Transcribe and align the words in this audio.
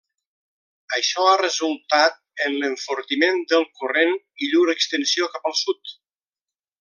Això 0.99 1.25
ha 1.31 1.41
resultat 1.41 2.17
en 2.47 2.57
l'enfortiment 2.63 3.37
del 3.55 3.67
corrent 3.83 4.17
i 4.47 4.53
llur 4.55 4.65
extensió 4.77 5.29
cap 5.37 5.49
al 5.51 5.59
sud. 5.65 5.95